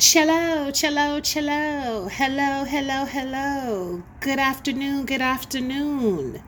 Cello, 0.00 0.70
cello, 0.70 1.20
cello. 1.20 2.08
Hello, 2.08 2.64
hello, 2.64 3.04
hello. 3.04 4.02
Good 4.20 4.38
afternoon, 4.38 5.04
good 5.04 5.20
afternoon. 5.20 6.42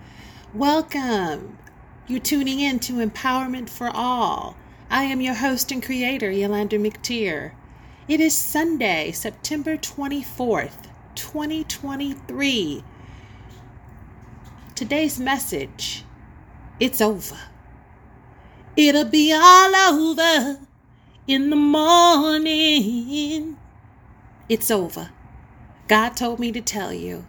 Welcome. 0.54 1.58
You're 2.06 2.20
tuning 2.20 2.60
in 2.60 2.78
to 2.78 2.94
Empowerment 2.94 3.68
for 3.68 3.90
All. 3.92 4.56
I 4.88 5.04
am 5.04 5.20
your 5.20 5.34
host 5.34 5.70
and 5.70 5.82
creator, 5.82 6.30
Yulander 6.30 6.80
McTier. 6.80 7.52
It 8.08 8.20
is 8.20 8.34
Sunday, 8.34 9.12
September 9.12 9.76
24th, 9.76 10.86
2023. 11.14 12.82
Today's 14.74 15.20
message 15.20 16.06
it's 16.80 17.02
over. 17.02 17.36
It'll 18.78 19.04
be 19.04 19.30
all 19.30 19.76
over 19.76 20.61
in 21.26 21.50
the 21.50 21.56
morning. 21.56 23.56
It's 24.48 24.70
over. 24.70 25.10
God 25.88 26.16
told 26.16 26.40
me 26.40 26.50
to 26.52 26.60
tell 26.60 26.92
you, 26.92 27.24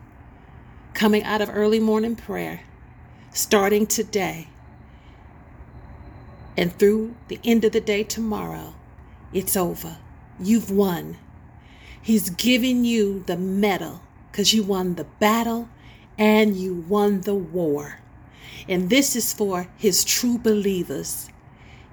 coming 0.93 1.23
out 1.23 1.41
of 1.41 1.49
early 1.51 1.79
morning 1.79 2.15
prayer, 2.15 2.61
starting 3.31 3.85
today 3.85 4.47
and 6.57 6.77
through 6.77 7.15
the 7.27 7.39
end 7.43 7.65
of 7.65 7.71
the 7.71 7.81
day 7.81 8.03
tomorrow, 8.03 8.73
it's 9.31 9.55
over. 9.55 9.97
You've 10.39 10.71
won. 10.71 11.17
He's 12.01 12.29
giving 12.31 12.85
you 12.85 13.23
the 13.27 13.37
medal 13.37 14.01
because 14.31 14.53
you 14.53 14.63
won 14.63 14.95
the 14.95 15.05
battle 15.05 15.69
and 16.17 16.55
you 16.55 16.85
won 16.87 17.21
the 17.21 17.35
war. 17.35 17.99
And 18.67 18.89
this 18.89 19.15
is 19.15 19.33
for 19.33 19.67
his 19.77 20.03
true 20.03 20.37
believers 20.37 21.29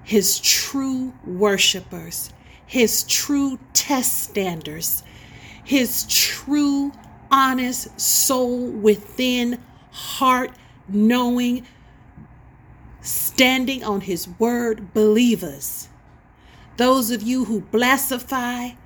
his 0.03 0.39
true 0.39 1.13
worshipers, 1.25 2.31
his 2.65 3.03
true 3.03 3.59
test 3.73 4.23
standers, 4.23 5.03
his 5.63 6.05
true 6.09 6.91
honest 7.29 7.99
soul 7.99 8.67
within 8.67 9.61
heart 9.91 10.51
knowing 10.87 11.65
standing 13.01 13.83
on 13.83 14.01
his 14.01 14.27
word 14.39 14.93
believers. 14.93 15.87
Those 16.77 17.11
of 17.11 17.21
you 17.21 17.45
who 17.45 17.61
blaspheme 17.61 18.77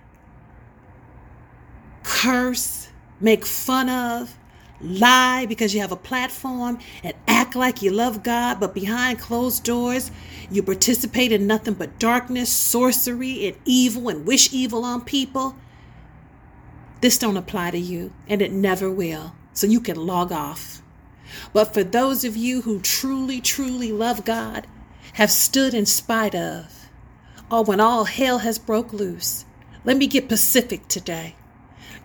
curse 2.04 2.90
make 3.20 3.46
fun 3.46 3.90
of 3.90 4.38
lie 4.86 5.46
because 5.46 5.74
you 5.74 5.82
have 5.82 5.92
a 5.92 5.98
platform 5.98 6.80
and 7.04 7.14
act 7.28 7.56
like 7.56 7.82
you 7.82 7.92
love 7.92 8.24
God, 8.24 8.60
but 8.60 8.74
behind 8.74 9.20
closed 9.20 9.64
doors, 9.64 10.12
you 10.50 10.64
participate 10.64 11.32
in 11.32 11.48
nothing 11.48 11.74
but 11.74 12.00
darkness, 12.00 12.50
sorcery, 12.52 13.48
and 13.48 13.58
evil 13.66 14.10
and 14.10 14.26
wish 14.26 14.54
evil 14.54 14.84
on 14.84 15.02
people. 15.02 15.56
This 17.02 17.18
don't 17.18 17.38
apply 17.38 17.72
to 17.72 17.78
you, 17.78 18.14
and 18.28 18.42
it 18.42 18.52
never 18.52 18.90
will. 18.90 19.36
So 19.54 19.68
you 19.68 19.80
can 19.80 19.96
log 19.96 20.32
off. 20.32 20.82
But 21.54 21.74
for 21.74 21.84
those 21.84 22.24
of 22.24 22.36
you 22.36 22.62
who 22.62 22.80
truly, 22.80 23.42
truly 23.42 23.92
love 23.92 24.26
God, 24.26 24.68
have 25.14 25.32
stood 25.32 25.74
in 25.74 25.86
spite 25.86 26.36
of, 26.36 26.90
or 27.50 27.64
when 27.64 27.80
all 27.80 28.06
hell 28.06 28.40
has 28.40 28.60
broke 28.60 28.92
loose, 28.92 29.46
let 29.84 29.98
me 29.98 30.08
get 30.08 30.28
Pacific 30.28 30.88
today. 30.88 31.36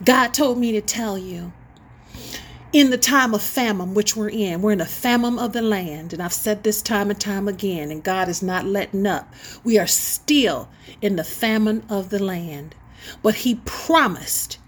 God 0.04 0.32
told 0.32 0.58
me 0.58 0.72
to 0.72 0.80
tell 0.80 1.18
you 1.18 1.52
in 2.72 2.90
the 2.90 2.98
time 2.98 3.34
of 3.34 3.42
famine, 3.42 3.94
which 3.94 4.14
we're 4.14 4.30
in. 4.30 4.62
We're 4.62 4.72
in 4.72 4.80
a 4.80 4.86
famine 4.86 5.38
of 5.38 5.52
the 5.52 5.62
land. 5.62 6.12
And 6.12 6.22
I've 6.22 6.32
said 6.32 6.62
this 6.62 6.82
time 6.82 7.10
and 7.10 7.20
time 7.20 7.48
again, 7.48 7.90
and 7.90 8.02
God 8.02 8.28
is 8.28 8.42
not 8.42 8.64
letting 8.64 9.06
up. 9.06 9.32
We 9.64 9.78
are 9.78 9.86
still 9.86 10.68
in 11.02 11.16
the 11.16 11.24
famine 11.24 11.84
of 11.88 12.10
the 12.10 12.22
land. 12.22 12.74
But 13.22 13.36
He 13.36 13.56
promised 13.64 14.58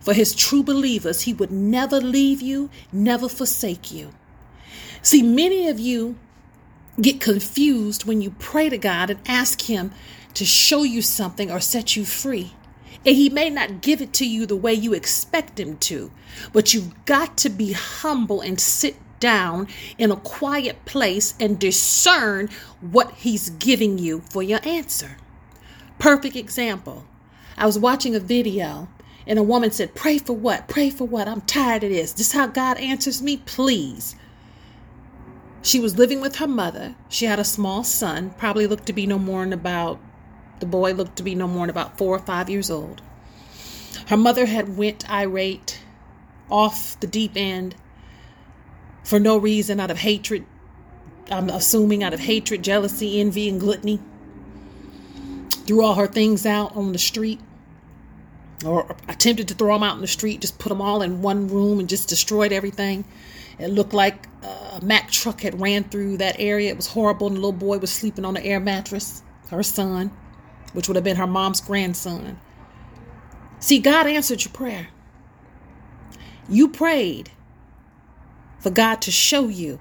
for 0.00 0.14
His 0.14 0.34
true 0.34 0.62
believers, 0.62 1.22
He 1.22 1.34
would 1.34 1.50
never 1.50 2.00
leave 2.00 2.40
you, 2.40 2.70
never 2.92 3.28
forsake 3.28 3.92
you. 3.92 4.12
See, 5.02 5.22
many 5.22 5.68
of 5.68 5.78
you 5.78 6.16
get 7.00 7.20
confused 7.20 8.04
when 8.04 8.20
you 8.20 8.30
pray 8.38 8.68
to 8.68 8.78
God 8.78 9.10
and 9.10 9.20
ask 9.26 9.62
Him 9.62 9.92
to 10.34 10.44
show 10.44 10.84
you 10.84 11.02
something 11.02 11.50
or 11.50 11.60
set 11.60 11.96
you 11.96 12.04
free. 12.04 12.52
And 13.04 13.16
he 13.16 13.28
may 13.28 13.50
not 13.50 13.80
give 13.80 14.00
it 14.00 14.12
to 14.14 14.28
you 14.28 14.46
the 14.46 14.56
way 14.56 14.72
you 14.72 14.92
expect 14.92 15.58
him 15.58 15.76
to, 15.78 16.12
but 16.52 16.72
you've 16.72 17.04
got 17.04 17.36
to 17.38 17.50
be 17.50 17.72
humble 17.72 18.40
and 18.40 18.60
sit 18.60 18.96
down 19.18 19.68
in 19.98 20.10
a 20.10 20.16
quiet 20.16 20.84
place 20.84 21.34
and 21.40 21.58
discern 21.58 22.48
what 22.80 23.12
he's 23.12 23.50
giving 23.50 23.98
you 23.98 24.20
for 24.30 24.42
your 24.42 24.60
answer. 24.64 25.16
Perfect 25.98 26.36
example. 26.36 27.04
I 27.56 27.66
was 27.66 27.78
watching 27.78 28.14
a 28.14 28.20
video 28.20 28.88
and 29.26 29.38
a 29.38 29.42
woman 29.42 29.70
said, 29.70 29.94
Pray 29.94 30.18
for 30.18 30.32
what? 30.32 30.68
Pray 30.68 30.90
for 30.90 31.06
what? 31.06 31.28
I'm 31.28 31.42
tired 31.42 31.84
of 31.84 31.90
this. 31.90 32.12
This 32.12 32.28
is 32.28 32.32
how 32.32 32.46
God 32.48 32.78
answers 32.78 33.22
me? 33.22 33.36
Please. 33.36 34.16
She 35.62 35.78
was 35.78 35.96
living 35.96 36.20
with 36.20 36.36
her 36.36 36.48
mother. 36.48 36.96
She 37.08 37.26
had 37.26 37.38
a 37.38 37.44
small 37.44 37.84
son, 37.84 38.30
probably 38.36 38.66
looked 38.66 38.86
to 38.86 38.92
be 38.92 39.06
no 39.06 39.18
more 39.18 39.44
than 39.44 39.52
about 39.52 40.00
the 40.62 40.66
boy 40.66 40.92
looked 40.92 41.16
to 41.16 41.24
be 41.24 41.34
no 41.34 41.48
more 41.48 41.66
than 41.66 41.70
about 41.70 41.98
four 41.98 42.14
or 42.14 42.20
five 42.20 42.48
years 42.48 42.70
old. 42.70 43.02
Her 44.06 44.16
mother 44.16 44.46
had 44.46 44.76
went 44.76 45.10
irate 45.10 45.80
off 46.48 46.98
the 47.00 47.08
deep 47.08 47.32
end 47.34 47.74
for 49.02 49.18
no 49.18 49.36
reason 49.36 49.80
out 49.80 49.90
of 49.90 49.98
hatred. 49.98 50.46
I'm 51.32 51.50
assuming 51.50 52.04
out 52.04 52.14
of 52.14 52.20
hatred, 52.20 52.62
jealousy, 52.62 53.20
envy, 53.20 53.48
and 53.48 53.58
gluttony. 53.58 53.98
Threw 55.66 55.84
all 55.84 55.94
her 55.94 56.06
things 56.06 56.46
out 56.46 56.76
on 56.76 56.92
the 56.92 56.98
street 56.98 57.40
or 58.64 58.94
attempted 59.08 59.48
to 59.48 59.54
throw 59.54 59.74
them 59.74 59.82
out 59.82 59.96
in 59.96 60.00
the 60.00 60.06
street, 60.06 60.40
just 60.40 60.60
put 60.60 60.68
them 60.68 60.80
all 60.80 61.02
in 61.02 61.22
one 61.22 61.48
room 61.48 61.80
and 61.80 61.88
just 61.88 62.08
destroyed 62.08 62.52
everything. 62.52 63.04
It 63.58 63.70
looked 63.70 63.92
like 63.92 64.28
a 64.44 64.78
Mack 64.80 65.10
truck 65.10 65.40
had 65.40 65.60
ran 65.60 65.82
through 65.82 66.18
that 66.18 66.36
area. 66.38 66.70
It 66.70 66.76
was 66.76 66.86
horrible, 66.86 67.26
and 67.26 67.34
the 67.34 67.40
little 67.40 67.50
boy 67.50 67.78
was 67.78 67.92
sleeping 67.92 68.24
on 68.24 68.34
the 68.34 68.44
air 68.44 68.60
mattress, 68.60 69.24
her 69.50 69.64
son 69.64 70.12
which 70.72 70.88
would 70.88 70.96
have 70.96 71.04
been 71.04 71.16
her 71.16 71.26
mom's 71.26 71.60
grandson. 71.60 72.38
See, 73.58 73.78
God 73.78 74.06
answered 74.06 74.44
your 74.44 74.52
prayer. 74.52 74.88
You 76.48 76.68
prayed 76.68 77.30
for 78.58 78.70
God 78.70 79.00
to 79.02 79.10
show 79.10 79.48
you 79.48 79.78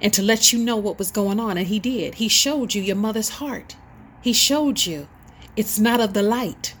and 0.00 0.12
to 0.12 0.22
let 0.22 0.52
you 0.52 0.58
know 0.58 0.76
what 0.76 0.98
was 0.98 1.10
going 1.10 1.38
on, 1.38 1.56
and 1.56 1.68
He 1.68 1.78
did. 1.78 2.16
He 2.16 2.28
showed 2.28 2.74
you 2.74 2.82
your 2.82 2.96
mother's 2.96 3.28
heart. 3.28 3.76
He 4.20 4.32
showed 4.32 4.84
you 4.84 5.08
it's 5.56 5.78
not 5.78 6.00
of 6.00 6.14
the 6.14 6.22
light. 6.22 6.74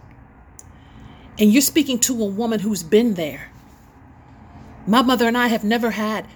And 1.38 1.52
you're 1.52 1.62
speaking 1.62 1.98
to 2.00 2.22
a 2.22 2.26
woman 2.26 2.60
who's 2.60 2.82
been 2.82 3.14
there. 3.14 3.50
My 4.86 5.02
mother 5.02 5.28
and 5.28 5.38
I 5.38 5.46
have 5.46 5.62
never 5.64 5.92
had 5.92 6.26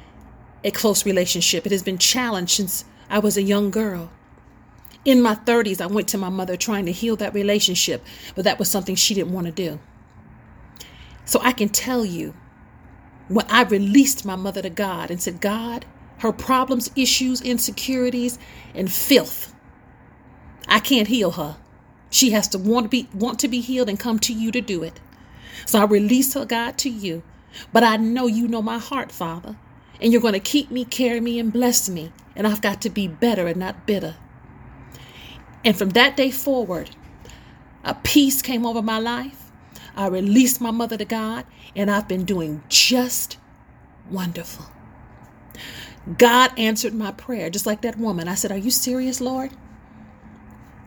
a 0.63 0.71
close 0.71 1.05
relationship. 1.05 1.67
It 1.67 1.73
has 1.73 1.83
been 1.83 1.99
challenged 1.99 2.53
since 2.53 2.85
I 3.11 3.19
was 3.19 3.37
a 3.37 3.43
young 3.43 3.71
girl 3.71 4.11
in 5.07 5.23
my 5.23 5.37
30s, 5.37 5.81
I 5.81 5.87
went 5.87 6.09
to 6.09 6.19
my 6.19 6.29
mother 6.29 6.57
trying 6.57 6.85
to 6.87 6.93
heal 6.93 7.15
that 7.17 7.33
relationship, 7.33 8.05
but 8.35 8.45
that 8.45 8.59
was 8.59 8.69
something 8.69 8.97
she 8.97 9.15
didn't 9.15 9.33
want 9.33 9.47
to 9.47 9.53
do. 9.53 9.79
So 11.25 11.41
I 11.43 11.53
can 11.53 11.69
tell 11.69 12.05
you, 12.05 12.35
when 13.29 13.47
I 13.49 13.63
released 13.63 14.25
my 14.25 14.35
mother 14.37 14.63
to 14.63 14.71
God 14.71 15.11
and 15.11 15.23
said, 15.23 15.41
God, 15.41 15.87
her 16.19 16.33
problems, 16.33 16.91
issues, 16.97 17.41
insecurities, 17.41 18.39
and 18.75 18.93
filth, 18.93 19.55
I 20.69 20.81
can't 20.81 21.09
heal 21.09 21.31
her. 21.33 21.57
She 22.11 22.31
has 22.31 22.49
to 22.49 22.59
want 22.59 22.85
to 22.85 22.89
be 22.89 23.09
want 23.15 23.39
to 23.41 23.49
be 23.49 23.61
healed 23.61 23.89
and 23.89 23.99
come 23.99 24.19
to 24.21 24.33
you 24.33 24.51
to 24.53 24.61
do 24.61 24.83
it. 24.83 25.01
So 25.67 25.81
I 25.81 25.85
release 25.85 26.35
her, 26.35 26.45
God, 26.45 26.79
to 26.79 26.91
you. 26.91 27.23
But 27.73 27.85
I 27.85 27.97
know 27.97 28.27
you 28.27 28.49
know 28.49 28.63
my 28.63 28.79
heart, 28.79 29.13
Father. 29.13 29.57
And 30.01 30.13
you're 30.13 30.23
going 30.23 30.35
to 30.35 30.41
keep 30.41 30.71
me, 30.71 30.85
carry 30.85 31.21
me, 31.21 31.39
and 31.39 31.53
bless 31.53 31.89
me. 31.89 32.13
And 32.35 32.47
I've 32.47 32.61
got 32.61 32.81
to 32.83 32.91
be 32.91 33.09
better 33.09 33.47
and 33.47 33.57
not 33.57 33.87
bitter. 33.87 34.17
And 35.67 35.77
from 35.77 35.91
that 35.91 36.17
day 36.17 36.31
forward, 36.31 36.93
a 37.85 37.95
peace 37.97 38.43
came 38.43 38.67
over 38.67 38.83
my 38.83 39.01
life. 39.01 39.51
I 39.97 40.09
released 40.09 40.63
my 40.63 40.71
mother 40.71 40.97
to 40.97 41.07
God, 41.07 41.47
and 41.77 41.91
I've 41.91 42.09
been 42.09 42.25
doing 42.25 42.63
just 42.71 43.39
wonderful. 44.11 44.67
God 46.19 46.53
answered 46.59 46.95
my 46.95 47.13
prayer, 47.13 47.51
just 47.51 47.67
like 47.67 47.83
that 47.83 47.99
woman. 47.99 48.29
I 48.29 48.37
said, 48.37 48.53
Are 48.53 48.59
you 48.59 48.71
serious, 48.71 49.21
Lord? 49.21 49.53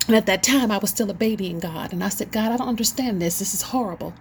And 0.07 0.15
at 0.15 0.27
that 0.27 0.43
time, 0.43 0.71
I 0.71 0.79
was 0.79 0.91
still 0.91 1.11
a 1.11 1.15
baby 1.15 1.49
in 1.49 1.59
God. 1.59 1.93
And 1.93 2.03
I 2.03 2.09
said, 2.09 2.31
God, 2.31 2.51
I 2.51 2.57
don't 2.57 2.69
understand 2.69 3.21
this. 3.21 3.39
This 3.39 3.53
is 3.53 3.63
horrible. 3.63 4.13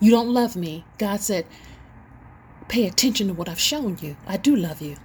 You 0.00 0.12
don't 0.12 0.32
love 0.32 0.56
me. 0.56 0.84
God 0.98 1.20
said, 1.20 1.46
Pay 2.68 2.86
attention 2.86 3.28
to 3.28 3.34
what 3.34 3.48
I've 3.48 3.60
shown 3.60 3.98
you. 4.02 4.16
I 4.26 4.38
do 4.38 4.56
love 4.56 4.82
you. 4.82 4.96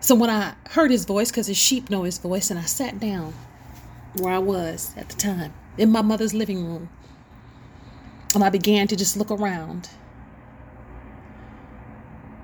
So 0.00 0.14
when 0.14 0.30
I 0.30 0.54
heard 0.70 0.90
his 0.90 1.04
voice, 1.04 1.30
because 1.30 1.48
his 1.48 1.56
sheep 1.56 1.90
know 1.90 2.04
his 2.04 2.18
voice, 2.18 2.50
and 2.50 2.58
I 2.58 2.62
sat 2.62 3.00
down 3.00 3.34
where 4.18 4.32
I 4.32 4.38
was 4.38 4.94
at 4.96 5.08
the 5.08 5.16
time 5.16 5.52
in 5.76 5.90
my 5.90 6.02
mother's 6.02 6.34
living 6.34 6.64
room, 6.64 6.88
and 8.34 8.44
I 8.44 8.50
began 8.50 8.86
to 8.88 8.96
just 8.96 9.16
look 9.16 9.30
around. 9.30 9.90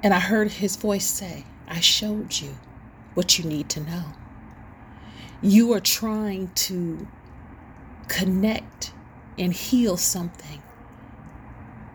And 0.02 0.12
I 0.12 0.18
heard 0.18 0.50
his 0.50 0.76
voice 0.76 1.06
say, 1.06 1.44
I 1.68 1.80
showed 1.80 2.40
you 2.40 2.56
what 3.14 3.38
you 3.38 3.44
need 3.44 3.68
to 3.70 3.80
know. 3.80 4.04
You 5.40 5.72
are 5.72 5.80
trying 5.80 6.48
to 6.54 7.06
connect 8.08 8.92
and 9.38 9.52
heal 9.52 9.96
something 9.96 10.62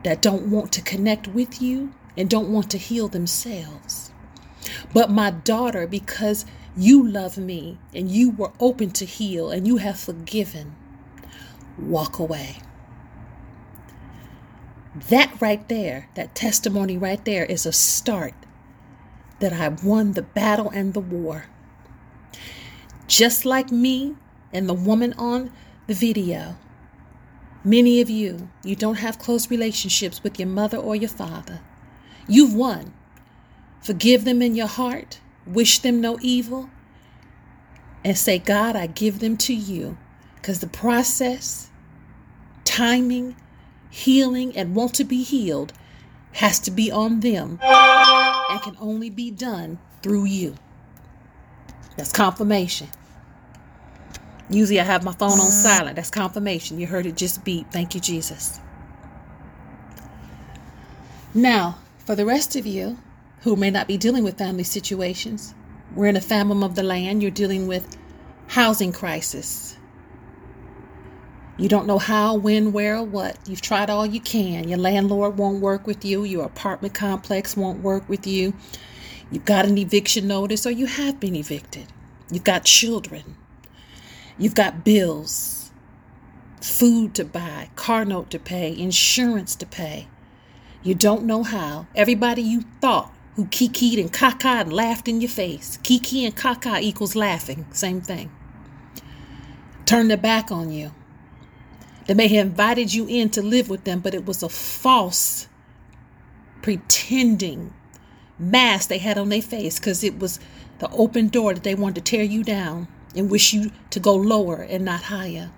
that 0.04 0.22
don't 0.22 0.50
want 0.50 0.72
to 0.74 0.82
connect 0.82 1.28
with 1.28 1.62
you 1.62 1.94
and 2.18 2.30
don't 2.30 2.52
want 2.52 2.72
to 2.72 2.78
heal 2.78 3.08
themselves. 3.08 4.12
But 4.94 5.10
my 5.10 5.32
daughter, 5.32 5.88
because 5.88 6.46
you 6.76 7.06
love 7.06 7.38
me 7.38 7.78
and 7.94 8.10
you 8.10 8.32
were 8.32 8.52
open 8.60 8.92
to 8.92 9.06
heal 9.06 9.50
and 9.52 9.68
you 9.68 9.78
have 9.78 10.00
forgiven, 10.00 10.76
walk 11.78 12.20
away. 12.20 12.58
That 15.10 15.40
right 15.40 15.68
there, 15.70 16.10
that 16.16 16.36
testimony 16.36 16.98
right 16.98 17.24
there, 17.24 17.46
is 17.46 17.66
a 17.66 17.72
start 17.72 18.34
that 19.40 19.54
I 19.54 19.70
won 19.70 20.14
the 20.14 20.22
battle 20.22 20.70
and 20.70 20.94
the 20.94 21.00
war. 21.00 21.46
Just 23.08 23.46
like 23.46 23.72
me 23.72 24.16
and 24.52 24.68
the 24.68 24.74
woman 24.74 25.14
on 25.14 25.52
the 25.88 25.94
video, 25.94 26.58
many 27.64 28.02
of 28.02 28.10
you, 28.10 28.50
you 28.64 28.76
don't 28.76 28.96
have 28.96 29.20
close 29.20 29.50
relationships 29.50 30.24
with 30.24 30.40
your 30.40 30.48
mother 30.48 30.78
or 30.78 30.96
your 30.96 31.10
father. 31.10 31.62
You've 32.28 32.54
won. 32.54 32.94
Forgive 33.82 34.26
them 34.26 34.42
in 34.42 34.56
your 34.56 34.68
heart, 34.68 35.20
wish 35.46 35.80
them 35.80 36.02
no 36.02 36.18
evil, 36.22 36.70
and 38.04 38.18
say, 38.18 38.40
God, 38.40 38.76
I 38.76 38.88
give 38.88 39.20
them 39.20 39.38
to 39.38 39.54
you. 39.54 39.98
Because 40.36 40.60
the 40.60 40.68
process, 40.68 41.70
timing, 42.64 43.36
healing, 43.90 44.56
and 44.56 44.76
want 44.76 44.94
to 44.96 45.04
be 45.04 45.24
healed 45.24 45.74
has 46.34 46.60
to 46.60 46.72
be 46.72 46.92
on 46.92 47.22
them 47.22 47.60
and 47.62 48.62
can 48.62 48.78
only 48.80 49.10
be 49.10 49.32
done 49.32 49.80
through 50.02 50.26
you. 50.26 50.56
That's 51.98 52.12
confirmation. 52.12 52.88
Usually 54.50 54.80
I 54.80 54.84
have 54.84 55.04
my 55.04 55.12
phone 55.14 55.40
on 55.40 55.52
silent. 55.52 55.96
That's 55.96 56.10
confirmation. 56.10 56.80
You 56.80 56.88
heard 56.88 57.06
it 57.06 57.18
just 57.18 57.44
beep. 57.44 57.72
Thank 57.72 57.94
you, 57.94 58.02
Jesus. 58.02 58.60
Now, 61.34 61.78
for 62.06 62.16
the 62.16 62.26
rest 62.26 62.56
of 62.56 62.66
you 62.66 62.98
who 63.42 63.56
may 63.56 63.72
not 63.72 63.88
be 63.88 63.98
dealing 63.98 64.24
with 64.24 64.38
family 64.38 64.64
situations, 64.64 65.54
we're 65.96 66.08
in 66.08 66.18
a 66.18 66.22
famine 66.22 66.64
of 66.64 66.76
the 66.76 66.84
land. 66.84 67.22
You're 67.22 67.32
dealing 67.32 67.68
with 67.68 67.98
housing 68.48 68.92
crisis. 68.92 69.78
You 71.58 71.68
don't 71.68 71.88
know 71.88 72.00
how, 72.00 72.36
when, 72.36 72.72
where, 72.72 72.98
or 72.98 73.04
what. 73.04 73.38
You've 73.48 73.62
tried 73.62 73.90
all 73.90 74.06
you 74.06 74.22
can. 74.22 74.70
Your 74.70 74.78
landlord 74.78 75.38
won't 75.38 75.62
work 75.62 75.88
with 75.88 76.06
you. 76.06 76.24
Your 76.24 76.46
apartment 76.46 76.94
complex 76.94 77.58
won't 77.58 77.82
work 77.82 78.08
with 78.08 78.26
you. 78.26 78.54
You've 79.32 79.46
got 79.46 79.66
an 79.66 79.78
eviction 79.78 80.28
notice 80.28 80.66
or 80.66 80.72
you 80.72 80.86
have 80.86 81.20
been 81.20 81.36
evicted. 81.36 81.88
You've 82.32 82.46
got 82.46 82.64
children. 82.64 83.36
You've 84.38 84.56
got 84.56 84.86
bills, 84.86 85.72
food 86.62 87.14
to 87.16 87.26
buy, 87.26 87.70
car 87.76 88.06
note 88.06 88.30
to 88.32 88.40
pay, 88.40 88.76
insurance 88.78 89.54
to 89.56 89.66
pay. 89.66 90.08
You 90.82 90.96
don't 90.96 91.26
know 91.26 91.44
how. 91.44 91.88
Everybody 91.94 92.42
you 92.42 92.62
thought 92.80 93.14
who 93.40 93.46
kikied 93.46 93.98
and 94.02 94.12
caca 94.12 94.60
and 94.60 94.74
laughed 94.74 95.08
in 95.08 95.22
your 95.22 95.30
face. 95.30 95.80
Kiki 95.82 96.26
and 96.26 96.36
caca 96.36 96.82
equals 96.82 97.16
laughing. 97.16 97.66
Same 97.72 98.02
thing. 98.02 98.30
Turned 99.86 100.10
their 100.10 100.18
back 100.18 100.52
on 100.52 100.74
you. 100.74 100.92
They 102.06 102.16
may 102.16 102.28
have 102.28 102.48
invited 102.48 102.94
you 102.94 103.08
in 103.08 103.30
to 103.30 103.42
live 103.42 103.70
with 103.70 103.86
them, 103.86 104.02
but 104.02 104.14
it 104.14 104.26
was 104.26 104.44
a 104.44 104.50
false, 104.50 105.48
pretending 106.62 107.74
mask 108.38 108.90
they 108.90 108.98
had 108.98 109.18
on 109.18 109.30
their 109.30 109.42
face 109.42 109.80
because 109.80 110.04
it 110.04 110.20
was 110.20 110.42
the 110.80 110.92
open 110.92 111.30
door 111.30 111.54
that 111.54 111.64
they 111.64 111.76
wanted 111.76 112.04
to 112.04 112.12
tear 112.12 112.24
you 112.24 112.44
down 112.44 112.90
and 113.16 113.32
wish 113.32 113.54
you 113.54 113.72
to 113.92 114.02
go 114.02 114.16
lower 114.16 114.64
and 114.64 114.84
not 114.84 115.04
higher. 115.04 115.50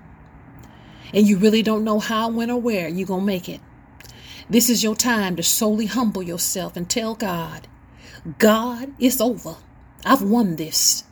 And 1.16 1.28
you 1.28 1.40
really 1.40 1.64
don't 1.64 1.84
know 1.84 2.00
how, 2.00 2.30
when, 2.30 2.52
or 2.52 2.62
where 2.62 2.88
you're 2.88 3.08
going 3.08 3.22
to 3.22 3.26
make 3.26 3.50
it. 3.50 3.60
This 4.48 4.70
is 4.70 4.84
your 4.84 4.96
time 4.96 5.36
to 5.38 5.44
solely 5.44 5.88
humble 5.88 6.22
yourself 6.22 6.78
and 6.78 6.88
tell 6.88 7.16
God, 7.16 7.68
God, 8.38 8.94
it's 9.00 9.20
over. 9.20 9.56
I've 10.06 10.22
won 10.22 10.56
this. 10.56 11.06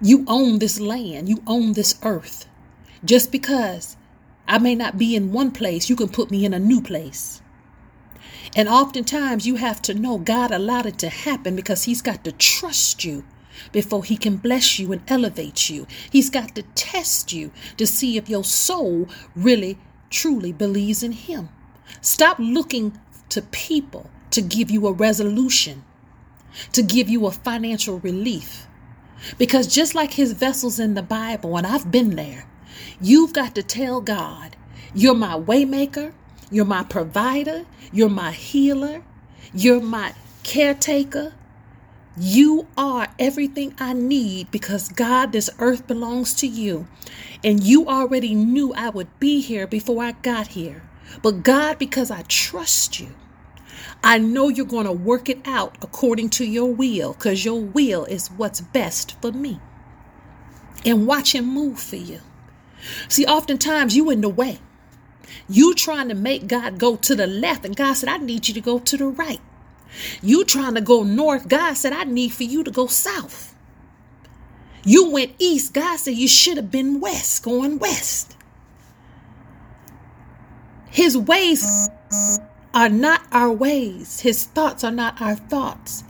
You 0.00 0.24
own 0.26 0.58
this 0.58 0.80
land, 0.80 1.28
you 1.28 1.42
own 1.46 1.74
this 1.74 1.98
earth. 2.02 2.46
Just 3.04 3.30
because 3.30 3.96
I 4.48 4.58
may 4.58 4.74
not 4.74 4.96
be 4.96 5.14
in 5.14 5.32
one 5.32 5.50
place, 5.50 5.90
you 5.90 5.96
can 5.96 6.08
put 6.08 6.30
me 6.30 6.44
in 6.44 6.54
a 6.54 6.58
new 6.58 6.80
place. 6.80 7.42
And 8.56 8.68
oftentimes 8.68 9.46
you 9.46 9.56
have 9.56 9.82
to 9.82 9.94
know 9.94 10.18
God 10.18 10.50
allowed 10.50 10.86
it 10.86 10.98
to 11.00 11.08
happen 11.08 11.54
because 11.54 11.84
He's 11.84 12.02
got 12.02 12.24
to 12.24 12.32
trust 12.32 13.04
you 13.04 13.24
before 13.70 14.02
He 14.02 14.16
can 14.16 14.38
bless 14.38 14.78
you 14.78 14.92
and 14.92 15.02
elevate 15.06 15.68
you. 15.68 15.86
He's 16.10 16.30
got 16.30 16.54
to 16.54 16.62
test 16.74 17.32
you 17.32 17.52
to 17.76 17.86
see 17.86 18.16
if 18.16 18.28
your 18.28 18.44
soul 18.44 19.06
really, 19.36 19.78
truly 20.08 20.52
believes 20.52 21.02
in 21.02 21.12
Him. 21.12 21.50
Stop 22.00 22.38
looking 22.38 22.98
to 23.28 23.42
people 23.42 24.10
to 24.30 24.40
give 24.40 24.70
you 24.70 24.86
a 24.86 24.92
resolution, 24.92 25.84
to 26.72 26.82
give 26.82 27.08
you 27.08 27.26
a 27.26 27.30
financial 27.30 27.98
relief. 28.00 28.66
Because 29.38 29.66
just 29.66 29.94
like 29.94 30.12
His 30.12 30.32
vessels 30.32 30.78
in 30.78 30.94
the 30.94 31.02
Bible, 31.02 31.56
and 31.56 31.66
I've 31.66 31.90
been 31.90 32.16
there, 32.16 32.46
You've 33.00 33.32
got 33.32 33.54
to 33.54 33.62
tell 33.62 34.00
God, 34.00 34.56
You're 34.94 35.14
my 35.14 35.38
waymaker, 35.38 36.12
you're 36.50 36.64
my 36.64 36.82
provider, 36.84 37.64
you're 37.92 38.08
my 38.08 38.32
healer, 38.32 39.02
you're 39.54 39.80
my 39.80 40.14
caretaker. 40.42 41.32
You 42.16 42.66
are 42.76 43.08
everything 43.18 43.74
I 43.78 43.92
need 43.94 44.50
because 44.50 44.88
God, 44.90 45.32
this 45.32 45.48
earth 45.58 45.86
belongs 45.86 46.34
to 46.34 46.46
you. 46.46 46.86
And 47.44 47.62
you 47.62 47.86
already 47.88 48.34
knew 48.34 48.74
I 48.74 48.90
would 48.90 49.18
be 49.20 49.40
here 49.40 49.66
before 49.66 50.02
I 50.02 50.12
got 50.12 50.48
here. 50.48 50.82
But 51.22 51.42
God, 51.44 51.78
because 51.78 52.10
I 52.10 52.22
trust 52.22 53.00
you, 53.00 53.14
I 54.02 54.18
know 54.18 54.48
you're 54.48 54.66
going 54.66 54.86
to 54.86 54.92
work 54.92 55.28
it 55.28 55.40
out 55.44 55.76
according 55.82 56.30
to 56.30 56.44
your 56.44 56.72
will 56.72 57.12
because 57.12 57.44
your 57.44 57.60
will 57.60 58.04
is 58.06 58.28
what's 58.28 58.60
best 58.60 59.20
for 59.20 59.32
me. 59.32 59.60
And 60.84 61.06
watch 61.06 61.34
Him 61.34 61.46
move 61.46 61.78
for 61.78 61.96
you. 61.96 62.20
See, 63.08 63.26
oftentimes 63.26 63.94
you 63.94 64.10
in 64.10 64.22
the 64.22 64.28
way. 64.28 64.58
You 65.48 65.74
trying 65.74 66.08
to 66.08 66.14
make 66.14 66.46
God 66.46 66.78
go 66.78 66.96
to 66.96 67.14
the 67.14 67.26
left, 67.26 67.64
and 67.64 67.76
God 67.76 67.94
said, 67.94 68.08
I 68.08 68.16
need 68.16 68.48
you 68.48 68.54
to 68.54 68.60
go 68.60 68.78
to 68.78 68.96
the 68.96 69.06
right. 69.06 69.40
You 70.22 70.44
trying 70.44 70.74
to 70.74 70.80
go 70.80 71.02
north, 71.02 71.48
God 71.48 71.74
said, 71.74 71.92
I 71.92 72.04
need 72.04 72.32
for 72.32 72.44
you 72.44 72.64
to 72.64 72.70
go 72.70 72.86
south. 72.86 73.54
You 74.84 75.10
went 75.10 75.34
east, 75.38 75.74
God 75.74 75.98
said 75.98 76.14
you 76.14 76.28
should 76.28 76.56
have 76.56 76.70
been 76.70 77.00
west, 77.00 77.42
going 77.42 77.78
west. 77.78 78.36
His 80.90 81.16
ways 81.16 81.88
are 82.74 82.88
not 82.88 83.22
our 83.32 83.52
ways, 83.52 84.20
His 84.20 84.44
thoughts 84.44 84.84
are 84.84 84.92
not 84.92 85.20
our 85.20 85.36
thoughts. 85.36 86.04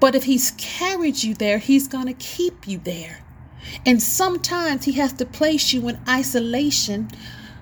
But 0.00 0.14
if 0.14 0.24
He's 0.24 0.52
carried 0.52 1.22
you 1.22 1.34
there, 1.34 1.58
He's 1.58 1.88
going 1.88 2.06
to 2.06 2.14
keep 2.14 2.66
you 2.66 2.78
there. 2.78 3.20
And 3.86 4.02
sometimes 4.02 4.84
He 4.84 4.92
has 4.92 5.12
to 5.14 5.26
place 5.26 5.72
you 5.72 5.88
in 5.88 6.00
isolation 6.08 7.10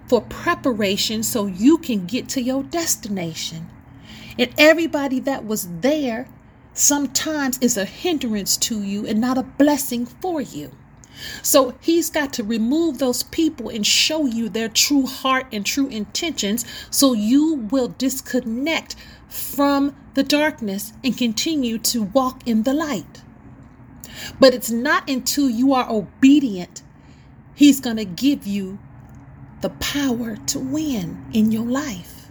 for 0.09 0.21
preparation 0.23 1.23
so 1.23 1.47
you 1.47 1.79
can 1.79 2.07
get 2.07 2.29
to 2.31 2.43
your 2.43 2.63
destination. 2.63 3.69
And 4.39 4.53
everybody 4.59 5.21
that 5.21 5.45
was 5.45 5.69
there 5.81 6.29
sometimes 6.73 7.59
is 7.59 7.77
a 7.77 7.85
hindrance 7.85 8.57
to 8.57 8.83
you 8.83 9.07
and 9.07 9.21
not 9.21 9.39
a 9.39 9.43
blessing 9.43 10.07
for 10.07 10.41
you. 10.41 10.73
So 11.43 11.75
he's 11.81 12.11
got 12.11 12.33
to 12.35 12.45
remove 12.45 12.99
those 12.99 13.23
people 13.25 13.69
and 13.69 13.87
show 13.87 14.26
you 14.26 14.49
their 14.49 14.69
true 14.69 15.07
heart 15.07 15.47
and 15.52 15.64
true 15.67 15.88
intentions 15.88 16.64
so 16.90 17.12
you 17.12 17.55
will 17.71 17.88
disconnect 17.88 18.97
from 19.29 19.95
the 20.14 20.23
darkness 20.23 20.93
and 21.05 21.17
continue 21.17 21.79
to 21.79 22.02
walk 22.02 22.47
in 22.47 22.62
the 22.62 22.75
light. 22.75 23.23
But 24.38 24.55
it's 24.55 24.71
not 24.71 25.09
until 25.09 25.49
you 25.49 25.73
are 25.73 25.88
obedient, 25.88 26.83
He's 27.55 27.81
going 27.81 27.97
to 27.97 28.07
give 28.07 28.47
you 28.47 28.79
the 29.61 29.69
power 29.69 30.37
to 30.37 30.59
win 30.59 31.26
in 31.35 31.52
your 31.52 31.67
life. 31.67 32.31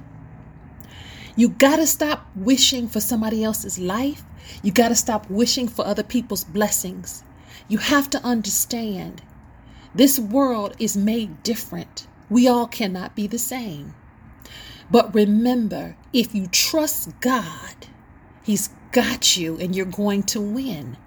You 1.35 1.49
got 1.49 1.75
to 1.75 1.85
stop 1.85 2.27
wishing 2.35 2.87
for 2.87 2.99
somebody 2.99 3.43
else's 3.43 3.77
life. 3.77 4.23
You 4.63 4.71
got 4.71 4.89
to 4.89 4.95
stop 4.95 5.29
wishing 5.29 5.67
for 5.67 5.85
other 5.85 6.01
people's 6.01 6.43
blessings. 6.43 7.23
You 7.69 7.77
have 7.77 8.09
to 8.09 8.23
understand 8.23 9.21
this 9.93 10.19
world 10.19 10.75
is 10.79 10.97
made 10.97 11.43
different. 11.43 12.07
We 12.29 12.47
all 12.47 12.67
cannot 12.67 13.15
be 13.15 13.27
the 13.27 13.39
same. 13.39 13.93
But 14.91 15.13
remember, 15.13 15.95
if 16.11 16.33
you 16.33 16.47
trust 16.47 17.11
God, 17.21 17.87
He's 18.43 18.69
got 18.91 19.37
you 19.37 19.57
and 19.59 19.75
you're 19.75 19.85
going 19.85 20.23
to 20.23 20.41
win. 20.41 20.97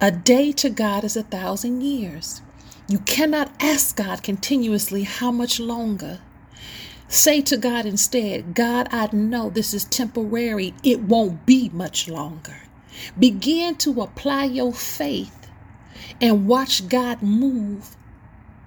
A 0.00 0.10
day 0.10 0.52
to 0.52 0.70
God 0.70 1.04
is 1.04 1.16
a 1.16 1.22
thousand 1.22 1.82
years. 1.82 2.40
You 2.88 3.00
cannot 3.00 3.52
ask 3.60 3.96
God 3.96 4.22
continuously 4.22 5.02
how 5.02 5.30
much 5.30 5.60
longer. 5.60 6.20
Say 7.08 7.42
to 7.42 7.56
God 7.56 7.84
instead, 7.84 8.54
God, 8.54 8.88
I 8.90 9.08
know 9.12 9.50
this 9.50 9.74
is 9.74 9.84
temporary. 9.84 10.74
It 10.82 11.00
won't 11.02 11.44
be 11.44 11.68
much 11.70 12.08
longer. 12.08 12.65
Begin 13.18 13.76
to 13.76 14.00
apply 14.02 14.44
your 14.44 14.72
faith 14.72 15.50
and 16.20 16.46
watch 16.46 16.88
God 16.88 17.22
move 17.22 17.96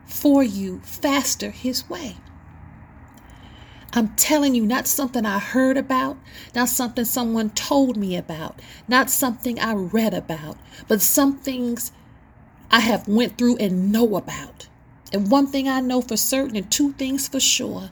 for 0.05 0.43
you 0.43 0.79
faster 0.83 1.51
His 1.51 1.89
way. 1.89 2.17
I'm 3.91 4.09
telling 4.15 4.53
you, 4.53 4.65
not 4.65 4.87
something 4.87 5.25
I 5.25 5.39
heard 5.39 5.75
about, 5.75 6.17
not 6.53 6.69
something 6.69 7.05
someone 7.05 7.49
told 7.51 7.97
me 7.97 8.15
about, 8.15 8.61
not 8.87 9.09
something 9.09 9.59
I 9.59 9.73
read 9.73 10.13
about, 10.13 10.57
but 10.87 11.01
some 11.01 11.37
things 11.37 11.91
I 12.69 12.81
have 12.81 13.07
went 13.07 13.37
through 13.37 13.57
and 13.57 13.91
know 13.91 14.15
about. 14.15 14.67
And 15.11 15.31
one 15.31 15.47
thing 15.47 15.67
I 15.67 15.79
know 15.79 16.01
for 16.01 16.17
certain 16.17 16.55
and 16.55 16.71
two 16.71 16.93
things 16.93 17.27
for 17.27 17.39
sure. 17.39 17.89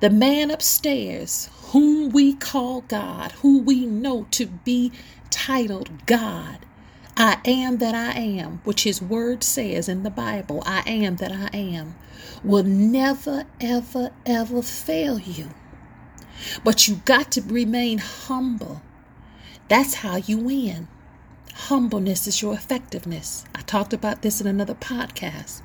The 0.00 0.10
man 0.10 0.50
upstairs, 0.50 1.48
whom 1.68 2.10
we 2.10 2.34
call 2.34 2.82
God, 2.82 3.32
who 3.32 3.58
we 3.58 3.84
know 3.84 4.26
to 4.32 4.46
be 4.46 4.92
titled 5.30 6.06
God, 6.06 6.58
I 7.16 7.38
am 7.44 7.78
that 7.78 7.94
I 7.94 8.18
am, 8.18 8.60
which 8.64 8.84
his 8.84 9.02
word 9.02 9.42
says 9.42 9.88
in 9.88 10.02
the 10.02 10.10
Bible, 10.10 10.62
I 10.64 10.82
am 10.86 11.16
that 11.16 11.32
I 11.32 11.56
am, 11.56 11.96
will 12.44 12.62
never, 12.62 13.44
ever, 13.60 14.10
ever 14.24 14.62
fail 14.62 15.18
you. 15.18 15.48
But 16.64 16.88
you 16.88 17.02
got 17.04 17.32
to 17.32 17.42
remain 17.42 17.98
humble. 17.98 18.80
That's 19.68 19.94
how 19.94 20.16
you 20.16 20.38
win. 20.38 20.88
Humbleness 21.52 22.26
is 22.26 22.40
your 22.40 22.54
effectiveness. 22.54 23.44
I 23.54 23.60
talked 23.62 23.92
about 23.92 24.22
this 24.22 24.40
in 24.40 24.46
another 24.46 24.74
podcast. 24.74 25.60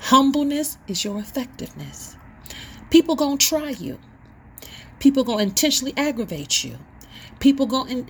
Humbleness 0.00 0.78
is 0.86 1.04
your 1.04 1.18
effectiveness. 1.18 2.16
People 2.90 3.16
gonna 3.16 3.36
try 3.36 3.70
you. 3.70 3.98
People 4.98 5.24
gonna 5.24 5.42
intentionally 5.42 5.94
aggravate 5.96 6.64
you. 6.64 6.78
People 7.38 7.66
gonna 7.66 8.04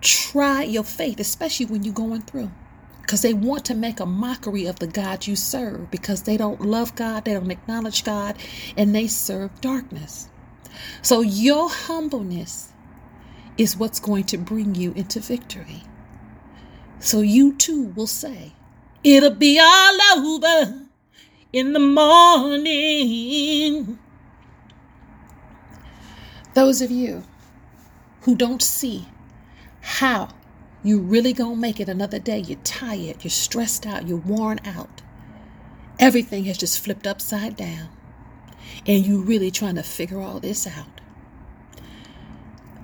try 0.00 0.62
your 0.62 0.84
faith, 0.84 1.20
especially 1.20 1.66
when 1.66 1.84
you're 1.84 1.94
going 1.94 2.22
through. 2.22 2.50
Because 3.02 3.22
they 3.22 3.32
want 3.34 3.64
to 3.66 3.74
make 3.74 4.00
a 4.00 4.06
mockery 4.06 4.66
of 4.66 4.78
the 4.80 4.86
God 4.86 5.26
you 5.26 5.34
serve 5.34 5.90
because 5.90 6.22
they 6.24 6.36
don't 6.36 6.60
love 6.60 6.94
God, 6.94 7.24
they 7.24 7.32
don't 7.32 7.50
acknowledge 7.50 8.04
God, 8.04 8.36
and 8.76 8.94
they 8.94 9.06
serve 9.06 9.60
darkness. 9.62 10.28
So, 11.00 11.22
your 11.22 11.70
humbleness 11.70 12.72
is 13.56 13.76
what's 13.76 13.98
going 13.98 14.24
to 14.24 14.36
bring 14.36 14.74
you 14.74 14.92
into 14.92 15.20
victory. 15.20 15.84
So, 17.00 17.20
you 17.20 17.54
too 17.54 17.84
will 17.96 18.06
say, 18.06 18.52
It'll 19.02 19.30
be 19.30 19.58
all 19.58 19.98
over 20.18 20.82
in 21.52 21.72
the 21.72 21.80
morning. 21.80 22.78
Those 26.58 26.82
of 26.82 26.90
you 26.90 27.22
who 28.22 28.34
don't 28.34 28.60
see 28.60 29.06
how 29.80 30.30
you 30.82 30.98
really 30.98 31.32
gonna 31.32 31.54
make 31.54 31.78
it 31.78 31.88
another 31.88 32.18
day, 32.18 32.40
you're 32.40 32.58
tired, 32.64 33.22
you're 33.22 33.30
stressed 33.30 33.86
out, 33.86 34.08
you're 34.08 34.18
worn 34.18 34.58
out. 34.64 35.00
Everything 36.00 36.46
has 36.46 36.58
just 36.58 36.80
flipped 36.80 37.06
upside 37.06 37.56
down. 37.56 37.90
And 38.88 39.06
you 39.06 39.20
really 39.20 39.52
trying 39.52 39.76
to 39.76 39.84
figure 39.84 40.20
all 40.20 40.40
this 40.40 40.66
out. 40.66 41.00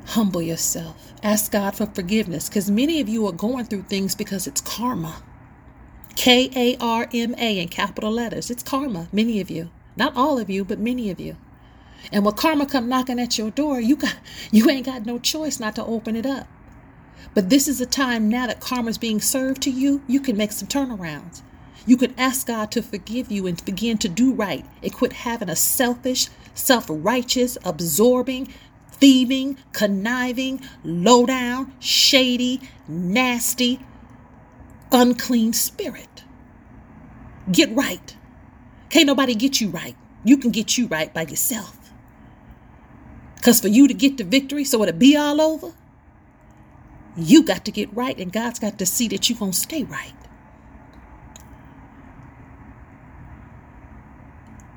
Humble 0.07 0.41
yourself. 0.41 1.13
Ask 1.25 1.51
God 1.51 1.75
for 1.75 1.87
forgiveness 1.87 2.49
because 2.49 2.71
many 2.71 3.01
of 3.01 3.09
you 3.09 3.27
are 3.27 3.33
going 3.33 3.65
through 3.65 3.87
things 3.89 4.15
because 4.15 4.47
it's 4.47 4.61
karma. 4.61 5.21
K 6.15 6.49
A 6.55 6.77
R 6.81 7.09
M 7.13 7.35
A 7.39 7.59
in 7.59 7.67
capital 7.67 8.13
letters. 8.13 8.53
It's 8.53 8.63
karma, 8.63 9.09
many 9.11 9.41
of 9.41 9.51
you. 9.51 9.73
Not 9.97 10.15
all 10.15 10.39
of 10.39 10.49
you, 10.49 10.65
but 10.65 10.79
many 10.79 11.11
of 11.11 11.19
you. 11.19 11.37
And 12.13 12.25
when 12.25 12.35
karma 12.35 12.67
come 12.67 12.89
knocking 12.89 13.21
at 13.21 13.39
your 13.39 13.51
door, 13.51 13.81
you 13.81 13.97
got 13.97 14.17
you 14.53 14.71
ain't 14.71 14.87
got 14.87 15.07
no 15.07 15.19
choice 15.19 15.61
not 15.61 15.77
to 15.77 15.85
open 15.85 16.17
it 16.17 16.27
up. 16.27 16.49
But 17.35 17.51
this 17.51 17.69
is 17.69 17.81
a 17.81 17.87
time 17.87 18.29
now 18.29 18.47
that 18.47 18.61
karma's 18.61 18.99
being 18.99 19.21
served 19.21 19.63
to 19.63 19.71
you, 19.71 20.03
you 20.07 20.21
can 20.21 20.37
make 20.37 20.53
some 20.53 20.69
turnarounds. 20.69 21.43
You 21.87 21.97
can 21.97 22.15
ask 22.19 22.47
God 22.47 22.71
to 22.73 22.83
forgive 22.83 23.31
you 23.33 23.47
and 23.47 23.65
begin 23.65 23.99
to 23.99 24.09
do 24.09 24.33
right 24.33 24.65
and 24.83 24.93
quit 24.93 25.13
having 25.13 25.51
a 25.51 25.57
selfish, 25.57 26.29
self 26.55 26.87
righteous, 26.89 27.59
absorbing, 27.65 28.49
thieving, 28.93 29.59
conniving, 29.73 30.61
low 30.85 31.27
down, 31.27 31.75
shady, 31.81 32.61
nasty, 32.89 33.81
unclean 34.93 35.53
spirit. 35.53 36.25
Get 37.53 37.75
right. 37.75 38.17
Can't 38.91 39.07
nobody 39.07 39.35
get 39.35 39.61
you 39.61 39.71
right. 39.71 39.97
You 40.25 40.39
can 40.39 40.51
get 40.51 40.79
you 40.79 40.87
right 40.87 41.13
by 41.13 41.23
yourself. 41.23 41.84
Because 43.45 43.61
for 43.61 43.69
you 43.69 43.87
to 43.87 43.93
get 43.93 44.17
the 44.17 44.25
victory, 44.25 44.65
so 44.65 44.83
it'll 44.83 44.99
be 44.99 45.19
all 45.19 45.39
over, 45.39 45.75
you 47.15 47.45
got 47.45 47.67
to 47.67 47.71
get 47.71 47.95
right, 47.95 48.19
and 48.19 48.33
God's 48.33 48.59
got 48.59 48.79
to 48.79 48.87
see 48.87 49.07
that 49.09 49.29
you're 49.29 49.39
going 49.39 49.53
to 49.53 49.59
stay 49.59 49.83
right. 49.85 50.15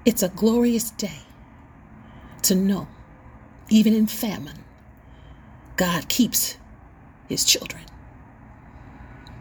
It's 0.04 0.22
a 0.22 0.28
glorious 0.28 0.92
day 0.92 1.22
to 2.42 2.56
know, 2.56 2.90
even 3.70 3.94
in 3.94 4.06
famine, 4.06 4.66
God 5.78 6.10
keeps 6.10 6.58
his 7.30 7.46
children. 7.46 7.84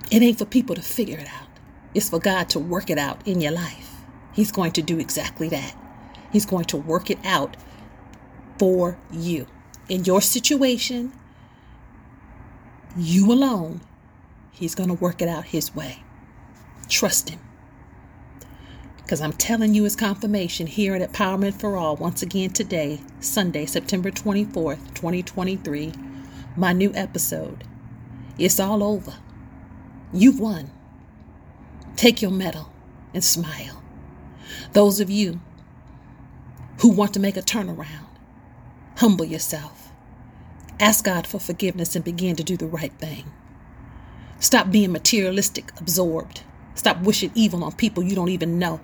It 0.08 0.22
ain't 0.22 0.38
for 0.38 0.44
people 0.44 0.76
to 0.76 0.82
figure 0.82 1.18
it 1.18 1.26
out, 1.26 1.48
it's 1.94 2.10
for 2.10 2.20
God 2.20 2.48
to 2.50 2.60
work 2.60 2.90
it 2.90 2.98
out 2.98 3.26
in 3.26 3.40
your 3.40 3.50
life. 3.50 3.90
He's 4.32 4.52
going 4.52 4.70
to 4.70 4.82
do 4.82 5.00
exactly 5.00 5.48
that. 5.48 5.76
He's 6.30 6.46
going 6.46 6.66
to 6.66 6.76
work 6.76 7.10
it 7.10 7.18
out 7.24 7.56
for 8.58 8.98
you. 9.12 9.46
In 9.88 10.04
your 10.04 10.20
situation, 10.20 11.12
you 12.96 13.32
alone, 13.32 13.80
He's 14.52 14.74
going 14.74 14.88
to 14.88 14.94
work 14.94 15.20
it 15.20 15.28
out 15.28 15.46
His 15.46 15.74
way. 15.74 16.02
Trust 16.88 17.28
Him. 17.30 17.40
Because 18.96 19.20
I'm 19.20 19.34
telling 19.34 19.74
you, 19.74 19.84
as 19.84 19.94
confirmation 19.94 20.66
here 20.66 20.94
at 20.94 21.12
Empowerment 21.12 21.60
for 21.60 21.76
All, 21.76 21.94
once 21.94 22.22
again 22.22 22.50
today, 22.50 23.00
Sunday, 23.20 23.66
September 23.66 24.10
24th, 24.10 24.94
2023, 24.94 25.92
my 26.56 26.72
new 26.72 26.90
episode. 26.94 27.62
It's 28.38 28.58
all 28.58 28.82
over. 28.82 29.14
You've 30.12 30.40
won. 30.40 30.70
Take 31.94 32.20
your 32.20 32.30
medal 32.30 32.72
and 33.14 33.22
smile. 33.22 33.82
Those 34.72 35.00
of 35.00 35.08
you 35.08 35.40
who 36.80 36.90
want 36.90 37.14
to 37.14 37.20
make 37.20 37.36
a 37.36 37.42
turnaround, 37.42 38.05
humble 38.96 39.24
yourself. 39.24 39.90
Ask 40.80 41.04
God 41.04 41.26
for 41.26 41.38
forgiveness 41.38 41.96
and 41.96 42.04
begin 42.04 42.36
to 42.36 42.44
do 42.44 42.56
the 42.56 42.66
right 42.66 42.92
thing. 42.92 43.24
Stop 44.40 44.70
being 44.70 44.92
materialistic, 44.92 45.70
absorbed. 45.78 46.42
Stop 46.74 47.00
wishing 47.02 47.30
evil 47.34 47.64
on 47.64 47.72
people 47.72 48.02
you 48.02 48.14
don't 48.14 48.28
even 48.28 48.58
know. 48.58 48.80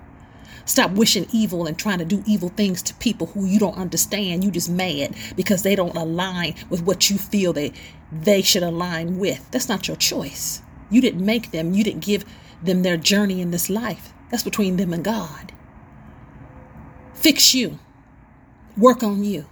Stop 0.64 0.92
wishing 0.92 1.26
evil 1.32 1.66
and 1.66 1.78
trying 1.78 1.98
to 1.98 2.04
do 2.04 2.22
evil 2.26 2.48
things 2.50 2.82
to 2.82 2.94
people 2.94 3.26
who 3.28 3.44
you 3.44 3.58
don't 3.58 3.76
understand. 3.76 4.44
You 4.44 4.50
just 4.50 4.70
mad 4.70 5.14
because 5.36 5.62
they 5.62 5.74
don't 5.74 5.96
align 5.96 6.54
with 6.70 6.82
what 6.82 7.10
you 7.10 7.18
feel 7.18 7.52
they 7.52 7.72
they 8.10 8.42
should 8.42 8.62
align 8.62 9.18
with. 9.18 9.50
That's 9.50 9.68
not 9.68 9.88
your 9.88 9.96
choice. 9.96 10.62
You 10.90 11.00
didn't 11.00 11.24
make 11.24 11.50
them, 11.50 11.74
you 11.74 11.82
didn't 11.82 12.04
give 12.04 12.24
them 12.62 12.82
their 12.82 12.96
journey 12.96 13.40
in 13.40 13.50
this 13.50 13.68
life. 13.68 14.12
That's 14.30 14.42
between 14.42 14.76
them 14.76 14.92
and 14.92 15.04
God. 15.04 15.52
Fix 17.14 17.54
you, 17.54 17.78
work 18.76 19.02
on 19.02 19.24
you, 19.24 19.46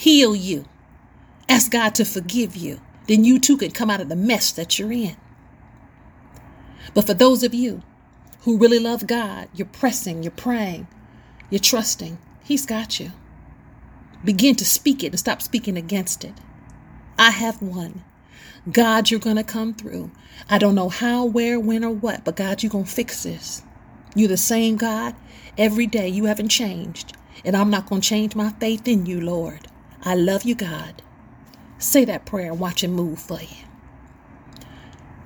heal 0.00 0.34
you, 0.34 0.64
ask 1.48 1.70
God 1.70 1.94
to 1.96 2.06
forgive 2.06 2.56
you. 2.56 2.80
Then 3.06 3.22
you 3.24 3.38
too 3.38 3.58
can 3.58 3.70
come 3.70 3.90
out 3.90 4.00
of 4.00 4.08
the 4.08 4.16
mess 4.16 4.50
that 4.52 4.78
you're 4.78 4.92
in. 4.92 5.16
But 6.94 7.06
for 7.06 7.14
those 7.14 7.42
of 7.42 7.52
you 7.54 7.82
who 8.42 8.58
really 8.58 8.78
love 8.78 9.06
God, 9.06 9.48
you're 9.54 9.66
pressing, 9.68 10.22
you're 10.22 10.32
praying, 10.32 10.88
you're 11.50 11.60
trusting, 11.60 12.18
He's 12.44 12.66
got 12.66 12.98
you. 12.98 13.12
Begin 14.24 14.56
to 14.56 14.64
speak 14.64 15.04
it 15.04 15.08
and 15.08 15.18
stop 15.18 15.42
speaking 15.42 15.76
against 15.76 16.24
it. 16.24 16.34
I 17.18 17.30
have 17.30 17.60
won. 17.62 18.04
God, 18.72 19.10
you're 19.10 19.20
going 19.20 19.36
to 19.36 19.44
come 19.44 19.74
through. 19.74 20.10
I 20.48 20.58
don't 20.58 20.74
know 20.76 20.88
how, 20.88 21.26
where, 21.26 21.60
when, 21.60 21.84
or 21.84 21.90
what, 21.92 22.24
but 22.24 22.36
God, 22.36 22.62
you're 22.62 22.70
going 22.70 22.86
to 22.86 22.90
fix 22.90 23.22
this. 23.24 23.62
You're 24.14 24.28
the 24.28 24.38
same 24.38 24.76
God 24.76 25.14
every 25.58 25.86
day. 25.86 26.08
You 26.08 26.26
haven't 26.26 26.48
changed. 26.50 27.14
And 27.44 27.56
I'm 27.56 27.70
not 27.70 27.88
going 27.88 28.02
to 28.02 28.08
change 28.08 28.36
my 28.36 28.50
faith 28.60 28.88
in 28.88 29.06
you, 29.06 29.20
Lord. 29.20 29.68
I 30.02 30.14
love 30.14 30.44
you, 30.44 30.54
God. 30.54 31.02
Say 31.78 32.04
that 32.06 32.24
prayer 32.26 32.52
and 32.52 32.60
watch 32.60 32.82
Him 32.82 32.92
move 32.92 33.18
for 33.18 33.40
you. 33.40 33.64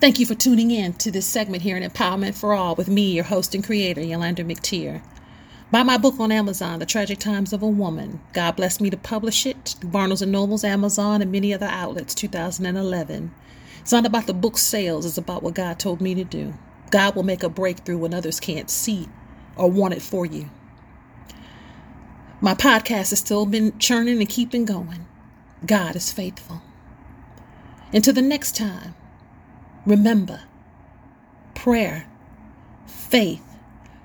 Thank 0.00 0.19
you 0.19 0.26
for 0.26 0.35
tuning 0.35 0.71
in 0.71 0.95
to 0.95 1.11
this 1.11 1.26
segment 1.26 1.62
here 1.62 1.76
in 1.76 1.88
Empowerment 1.88 2.35
for 2.35 2.54
All 2.54 2.75
with 2.75 2.88
me, 2.88 3.12
your 3.12 3.25
host 3.25 3.54
and 3.54 3.64
creator, 3.64 4.00
Yulander 4.00 4.45
McTier. 4.45 5.00
Buy 5.71 5.83
my 5.83 5.97
book 5.97 6.21
on 6.21 6.31
Amazon, 6.31 6.78
The 6.78 6.87
Tragic 6.87 7.19
Times 7.19 7.52
of 7.52 7.62
a 7.62 7.66
Woman. 7.66 8.21
God 8.33 8.57
blessed 8.57 8.81
me 8.81 8.90
to 8.90 8.97
publish 8.97 9.47
it. 9.47 9.76
Barnes 9.83 10.23
and 10.23 10.31
Nobles, 10.31 10.64
Amazon, 10.64 11.23
and 11.23 11.33
many 11.33 11.54
other 11.54 11.66
outlets, 11.66 12.14
2011. 12.14 13.33
It's 13.81 13.93
not 13.93 14.07
about 14.07 14.26
the 14.26 14.35
book 14.35 14.59
sales, 14.59 15.07
it's 15.07 15.19
about 15.19 15.43
what 15.43 15.54
God 15.54 15.78
told 15.78 16.00
me 16.00 16.14
to 16.14 16.25
do. 16.25 16.54
God 16.90 17.16
will 17.16 17.23
make 17.23 17.43
a 17.43 17.49
breakthrough 17.49 17.99
when 17.99 18.14
others 18.14 18.40
can't 18.40 18.71
see 18.71 19.09
or 19.57 19.71
want 19.71 19.95
it 19.95 20.02
for 20.02 20.26
you. 20.26 20.50
My 22.45 22.53
podcast 22.53 23.09
has 23.09 23.21
still 23.21 23.47
been 23.47 23.79
churning 23.79 24.19
and 24.19 24.29
keeping 24.29 24.67
going. 24.67 25.07
God 25.65 25.97
is 25.97 26.13
faithful. 26.13 26.61
Until 27.91 28.13
the 28.13 28.21
next 28.21 28.55
time, 28.55 28.95
remember 29.87 30.43
prayer, 31.55 32.07
faith, 32.87 33.43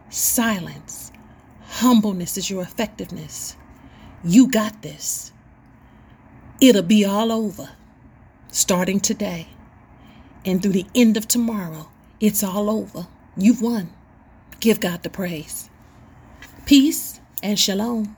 silence. 0.08 1.12
Humbleness 1.63 2.38
is 2.38 2.50
your 2.50 2.62
effectiveness. 2.62 3.58
You 4.24 4.50
got 4.50 4.84
this. 4.84 5.34
It'll 6.62 6.81
be 6.81 7.03
all 7.03 7.34
over 7.34 7.72
starting 8.53 9.01
today. 9.01 9.50
And 10.46 10.63
through 10.63 10.72
the 10.72 10.88
end 10.96 11.17
of 11.17 11.27
tomorrow, 11.27 11.89
it's 12.22 12.41
all 12.41 12.69
over. 12.69 13.08
You've 13.36 13.62
won. 13.62 13.89
Give 14.62 14.79
God 14.79 15.03
the 15.03 15.10
praise. 15.10 15.69
Peace 16.65 17.19
and 17.43 17.60
shalom. 17.60 18.15